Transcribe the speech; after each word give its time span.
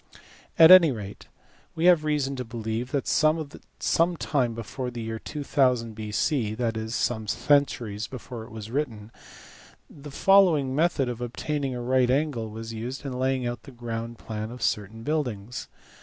At 0.57 0.71
any 0.71 0.91
rate 0.91 1.27
we 1.75 1.85
have 1.85 2.03
reason 2.03 2.35
to 2.37 2.43
believe 2.43 2.91
that 2.91 3.07
some 3.07 4.17
time 4.17 4.55
before 4.55 4.89
the 4.89 4.99
year 5.03 5.19
2000 5.19 5.93
B.C. 5.93 6.55
(that 6.55 6.75
is 6.75 6.95
some 6.95 7.27
centuries 7.27 8.07
before 8.07 8.43
it 8.43 8.49
was 8.49 8.71
written) 8.71 9.11
the 9.87 10.09
following 10.09 10.75
method 10.75 11.07
of 11.07 11.21
obtaining 11.21 11.75
a 11.75 11.83
right 11.83 12.09
angle 12.09 12.49
was 12.49 12.73
used 12.73 13.05
in 13.05 13.13
laying 13.13 13.45
out 13.45 13.61
the 13.61 13.71
ground 13.71 14.17
plan 14.17 14.49
of 14.49 14.63
certain 14.63 15.03
buildings. 15.03 15.67